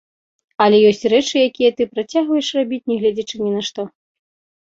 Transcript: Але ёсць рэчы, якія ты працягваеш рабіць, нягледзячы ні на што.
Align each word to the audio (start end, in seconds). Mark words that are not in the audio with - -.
Але 0.63 0.77
ёсць 0.91 1.03
рэчы, 1.13 1.35
якія 1.49 1.71
ты 1.81 1.85
працягваеш 1.93 2.47
рабіць, 2.59 2.81
нягледзячы 2.93 3.35
ні 3.45 3.51
на 3.59 3.61
што. 3.67 3.81